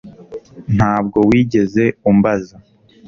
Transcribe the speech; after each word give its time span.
Ntabwo 0.75 1.19
wigeze 1.29 1.83
umbaza 2.09 2.55